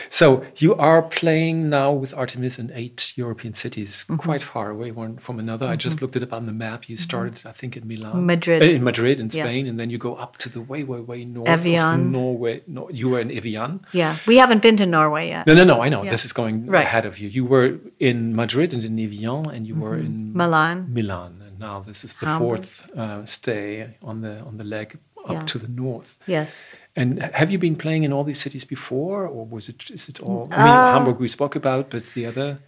[0.10, 4.16] So you are playing now with Artemis in eight European cities, Mm-hmm.
[4.18, 5.66] quite far away one from another.
[5.68, 6.90] I just looked it up on the map.
[6.90, 8.62] You started, I think, in Milan, Madrid.
[8.62, 9.44] Uh, in Madrid, in Yeah.
[9.44, 12.00] Spain, and then you go up to the way, way, way north Evian.
[12.00, 12.62] of Norway.
[12.68, 13.80] No, you were in Evian.
[13.94, 15.48] Yeah, we haven't been to Norway yet.
[15.48, 15.82] No, no, no.
[15.82, 16.12] I know Yeah.
[16.12, 16.86] this is going Right.
[16.86, 17.28] ahead of you.
[17.30, 20.88] You were in Madrid and in Evian, and you were in Milan.
[20.94, 22.42] Milan, and now this is the Hamburg.
[22.46, 25.42] fourth uh, stay on the on the leg up Yeah.
[25.52, 26.18] to the north.
[26.28, 26.62] Yes.
[26.96, 30.20] And have you been playing in all these cities before, or was it is it
[30.20, 30.48] all?
[30.52, 32.60] I mean, Hamburg we spoke about, but the other.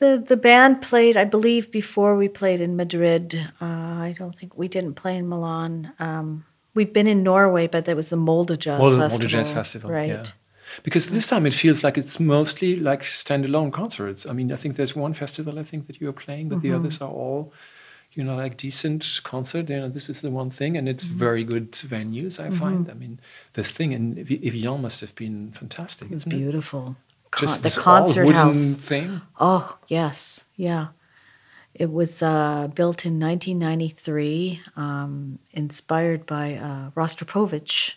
[0.00, 3.34] The the band played, I believe, before we played in Madrid.
[3.60, 3.64] Uh,
[4.08, 5.92] I don't think we didn't play in Milan.
[6.00, 6.44] Um,
[6.74, 9.08] we've been in Norway, but that was the Molde Jazz Molde, Festival.
[9.18, 10.08] Molde Jazz Festival, right?
[10.08, 10.24] yeah.
[10.82, 14.26] Because this time it feels like it's mostly like standalone concerts.
[14.26, 16.68] I mean, I think there's one festival I think that you are playing, but Mm-hmm.
[16.70, 17.52] the others are all,
[18.14, 19.68] you know, like decent concert.
[19.70, 20.94] You know, this is the one thing, and Mm-hmm.
[20.94, 22.38] it's very good venues.
[22.38, 22.90] I find.
[22.90, 23.20] I mean,
[23.54, 26.96] this thing in Evi- Evian must have been fantastic, It's beautiful.
[27.30, 28.76] Con- Just the concert house.
[28.76, 29.22] thing.
[29.40, 30.88] Oh yes, yeah.
[31.74, 37.92] It was uh, built in 1993, um, inspired by uh, Rostropovich.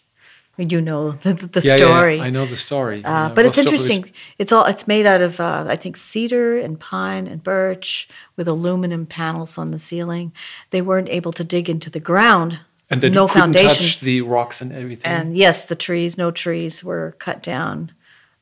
[0.57, 1.85] You know the, the Yeah, yeah, yeah.
[1.97, 2.21] story.
[2.21, 3.03] I know the story.
[3.03, 4.11] Uh, Yeah, but it's interesting.
[4.37, 8.47] It's all it's made out of uh, I think cedar and pine and birch with
[8.47, 10.31] aluminum panels on the ceiling.
[10.69, 12.59] They weren't able to dig into the ground.
[12.89, 13.67] And then no foundation.
[13.69, 15.11] touch the rocks and everything.
[15.11, 17.91] and yes, the trees, no trees were cut down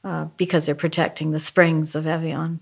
[0.03, 2.59] uh, because they're protecting the springs of Evian.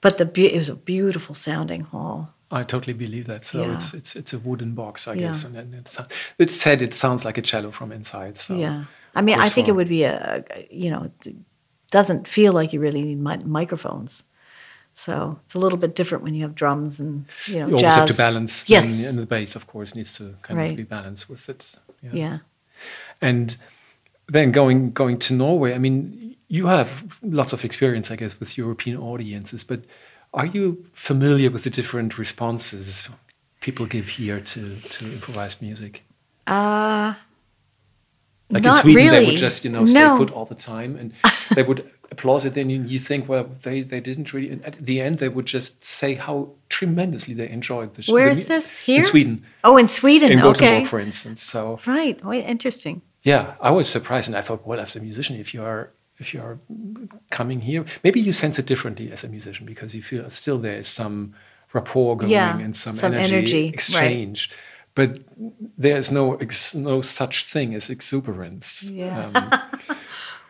[0.00, 2.32] But the be- it was a beautiful sounding hall.
[2.60, 3.44] I totally believe that.
[3.44, 3.74] So Yeah.
[3.74, 5.20] it's it's it's a wooden box, I Yeah.
[5.28, 5.98] guess, and, and it's
[6.38, 8.36] it said it sounds like a cello from inside.
[8.36, 11.34] So yeah, I mean, I think it would be a, a you know, it
[11.90, 14.24] doesn't feel like you really need mi- microphones.
[14.96, 17.80] So it's a little bit different when you have drums and you know you always
[17.82, 17.94] jazz.
[17.96, 18.64] have to balance.
[18.68, 18.86] Yes.
[19.02, 20.70] then, and the bass, of course, needs to kind Right.
[20.70, 21.76] of be balanced with it.
[22.12, 22.38] yeah.
[23.20, 23.56] And
[24.32, 26.88] then going going to Norway, I mean, you have
[27.22, 29.64] lots of experience, I guess, with European audiences.
[29.64, 29.80] But
[30.34, 33.08] are you familiar with the different responses
[33.60, 36.02] people give here to to improvised music?
[36.46, 37.14] Uh,
[38.50, 40.16] Like in Sweden, they would just you know stay No.
[40.18, 41.12] put all the time, and
[41.56, 42.52] they would applause it.
[42.54, 44.50] Then you, you think, well, they they didn't really.
[44.52, 48.02] And at the end, they would just say how tremendously they enjoyed the.
[48.02, 48.12] show.
[48.12, 48.78] Where the is this?
[48.78, 48.98] Here?
[48.98, 50.30] in Sweden, oh, in Sweden.
[50.32, 50.84] in Gothenburg, okay.
[50.84, 51.40] for instance.
[51.42, 52.20] So Right.
[52.22, 53.00] Oh, interesting.
[53.22, 55.90] yeah, I was surprised, and I thought, well, as a musician, if you are
[56.24, 56.58] if you are
[57.30, 60.78] coming here, maybe you sense it differently as a musician because you feel still there
[60.78, 61.34] is some
[61.74, 63.74] rapport going Yeah, and some, some energy, energy, right.
[63.74, 64.50] exchange.
[64.94, 65.10] But
[65.76, 68.88] there is no ex- no such thing as exuberance.
[68.90, 69.26] Yeah.
[69.34, 69.96] Um,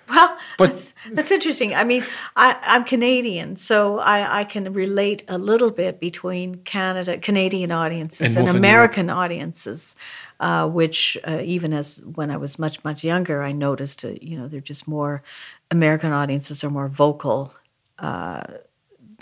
[0.15, 1.75] Well, But- that's, that's interesting.
[1.75, 2.05] I mean,
[2.37, 8.37] I, I'm Canadian, so I, I can relate a little bit between Canada, Canadian audiences
[8.37, 9.97] And and, American audiences,
[10.41, 14.05] uh, which uh, even as when I was much much younger, I noticed.
[14.05, 15.23] Uh, you know, they're just more
[15.71, 17.55] American audiences are more vocal.
[17.99, 18.43] Uh,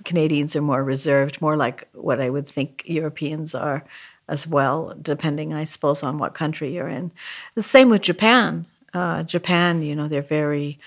[0.05, 3.85] Canadians are more reserved, more like what I would think Europeans are
[4.29, 7.13] as well, depending, I suppose, on what country you're in.
[7.55, 8.67] The same with Japan.
[8.95, 10.79] Uh, Japan, you know, they're very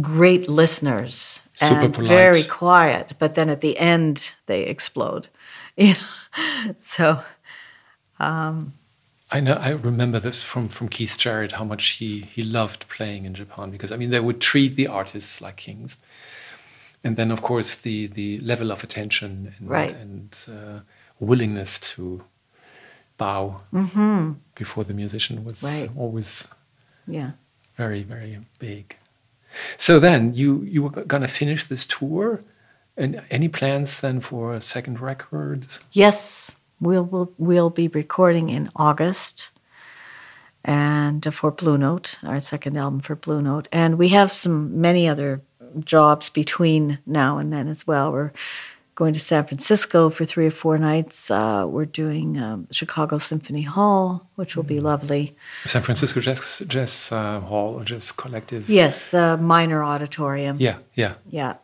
[0.00, 2.08] great listeners Super and polite.
[2.08, 5.28] very quiet, but then at the end they explode.
[5.78, 7.20] You know, so
[8.18, 9.54] I know.
[9.54, 13.70] I remember this from from Keith Jarrett how much he he loved playing in Japan
[13.70, 15.98] because I mean they would treat the artists like kings,
[17.04, 19.92] and then of course the the level of attention and Right.
[19.92, 20.80] and uh,
[21.20, 22.22] willingness to
[23.18, 23.60] bow
[24.54, 25.62] before the musician was.
[25.62, 25.90] Right.
[25.96, 26.46] always
[27.06, 27.32] yeah.
[27.76, 28.96] very very big.
[29.76, 32.40] So then you you were gonna finish this tour,
[32.96, 35.66] and any plans then for a second record?
[35.92, 39.50] Yes, we'll, we'll we'll be recording in August,
[40.64, 44.80] and uh, for Blue Note, our second album for Blue Note, and we have some
[44.80, 45.40] many other
[45.84, 48.12] jobs between now and then as well.
[48.12, 48.32] We're
[48.96, 51.30] going to San Francisco for three or four nights.
[51.30, 55.36] Uh, we're doing um, Chicago Symphony Hall, which will be lovely.
[55.66, 58.68] San Francisco Jazz Jazz uh, Hall or Jazz Collective?
[58.68, 60.56] Yes, the Miner auditorium.
[60.58, 61.14] Yeah, yeah.
[61.28, 61.54] Yeah.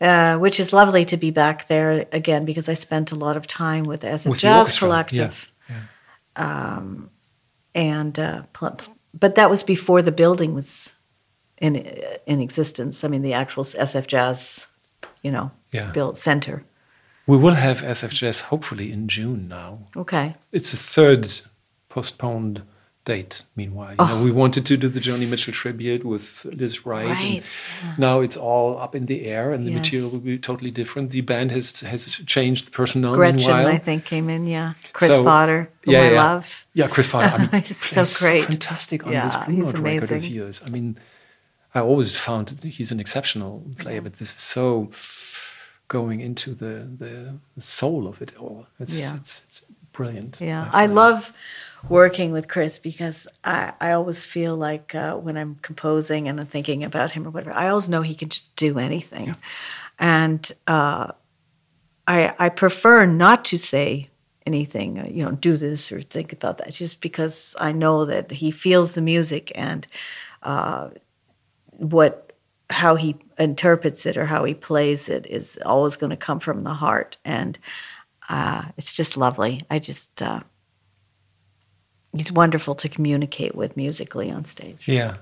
[0.00, 3.46] Uh, which is lovely to be back there again because I spent a lot of
[3.46, 5.50] time with as a With jazz collective.
[5.68, 6.80] yeah,
[7.74, 8.42] and uh,
[9.12, 10.92] but that was before the building was
[11.58, 11.76] in
[12.26, 13.04] in existence.
[13.04, 14.66] I mean, the actual SF Jazz,
[15.22, 15.90] you know, Yeah.
[15.92, 16.62] built center.
[17.26, 19.78] We will have SFJS hopefully in June now.
[19.96, 21.28] Okay, It's the third
[21.88, 22.62] postponed
[23.04, 23.90] date, meanwhile.
[23.92, 24.24] You know, oh.
[24.24, 27.06] we wanted to do the Joni Mitchell tribute with Lizz Wright.
[27.06, 27.42] and Right,
[27.98, 29.78] Now it's all up in the air and the Yes.
[29.78, 31.10] material will be totally different.
[31.10, 33.66] The band has has changed the personnel Gretchen, meanwhile.
[33.68, 34.46] I think, came in.
[34.46, 36.24] Yeah, Chris So- Potter, who yeah, I yeah.
[36.24, 36.46] love.
[36.74, 37.32] Yeah, Chris Potter.
[37.36, 38.44] I mean, He's so great.
[38.44, 40.32] fantastic on Yeah, this he's Note record of amazing.
[40.34, 40.62] yours.
[40.66, 40.98] I mean,
[41.74, 44.90] I always found that he's an exceptional player, but this is so
[45.88, 48.66] going into the the soul of it all.
[48.78, 49.16] It's Yeah.
[49.16, 50.40] it's, it's brilliant.
[50.40, 51.32] Yeah, I I love
[51.88, 56.46] working with Chris because I, I always feel like uh, when I'm composing and I'm
[56.46, 59.34] thinking about him or whatever, I always know he can just do anything.
[59.98, 61.12] And uh,
[62.06, 64.10] I, I prefer not to say
[64.46, 68.30] anything, uh, you know, do this or think about that, just because I know that
[68.30, 69.86] he feels the music and
[70.42, 70.90] uh,
[71.80, 72.32] what
[72.70, 76.62] how he interprets it or how he plays it is always going to come from
[76.62, 77.58] the heart and
[78.28, 80.40] uh, it's just lovely i just uh,
[82.14, 85.16] it's wonderful to communicate with musically on stage Yeah.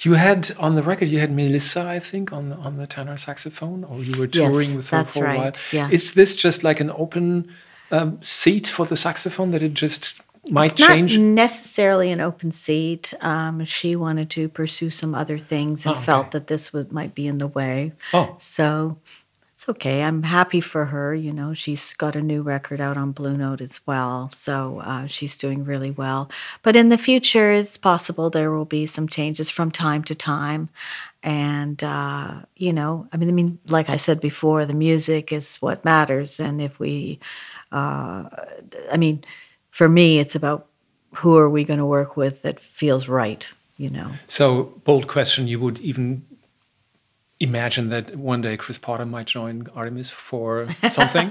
[0.00, 3.16] You had on the record you had Melissa, I think, on the, on the tenor
[3.16, 5.52] saxophone, or you were Yes, touring with her that's for a while.
[5.72, 5.88] yeah.
[5.90, 7.50] Is this just like an open
[7.90, 11.16] um, seat for the saxophone that it just might it's change?
[11.18, 13.14] not necessarily an open seat.
[13.20, 16.04] Um, she wanted to pursue some other things and Oh, okay.
[16.06, 17.92] felt that this would might be in the way.
[18.12, 18.34] Oh.
[18.38, 18.98] so
[19.54, 20.02] it's okay.
[20.02, 21.54] I'm happy for her you know.
[21.54, 25.64] She's got a new record out on blue note as well so uh, she's doing
[25.64, 26.28] really well.
[26.62, 30.68] But in the future it's possible there will be some changes from time to time.
[31.22, 35.56] And uh, you know i mean i mean like i said before the music is
[35.56, 36.38] what matters.
[36.40, 37.18] And if we
[37.72, 38.28] uh,
[38.92, 39.24] i mean
[39.78, 40.60] for me it's about
[41.20, 43.42] who are we going to work with that feels right
[43.76, 44.44] you know So,
[44.84, 46.22] bold question: You would even
[47.40, 51.30] imagine that one day Chris Potter might join Artemis for something,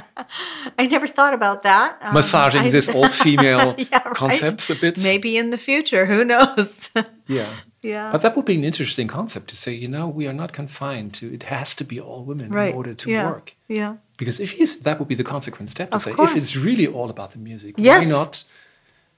[0.78, 4.14] i never thought about that Um, massaging I- this all-female Yeah, right.
[4.16, 4.98] concepts a bit.
[5.02, 6.90] maybe in the future who knows
[7.28, 7.46] Yeah.
[7.82, 10.52] yeah But that would be an interesting concept to say, you know, we are not
[10.52, 13.30] confined to it has to be all women right in order to yeah.
[13.30, 13.54] work.
[13.68, 16.30] yeah Because if he's that would be the consequent step to Of say course.
[16.30, 18.04] if it's really all about the music, Yes.
[18.04, 18.44] why not?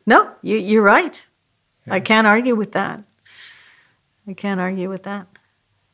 [0.06, 1.16] no you, you're right
[1.98, 2.98] i can't argue with that
[4.30, 5.26] i can't argue with that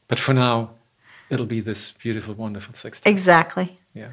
[0.08, 0.70] But for now,
[1.30, 3.10] it'll be this beautiful, wonderful sextet.
[3.10, 3.68] Exactly.
[3.94, 4.12] Yeah.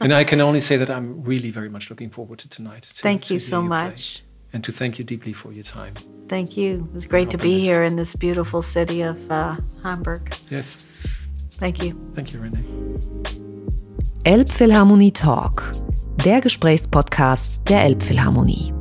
[0.00, 2.82] and I can only say that I'm really very much looking forward to tonight.
[2.84, 3.68] To, Thank to you so play.
[3.68, 4.22] much.
[4.52, 5.94] And to thank you deeply for your time.
[6.28, 6.70] Thank you.
[6.88, 10.22] It was great to be here in this beautiful city of uh, Hamburg.
[10.50, 10.86] Yes.
[11.58, 11.90] Thank you.
[12.14, 13.45] Thank you, Renee.
[14.26, 15.72] Elbphilharmonie Talk,
[16.24, 18.74] der Gesprächspodcast der Elbphilharmonie.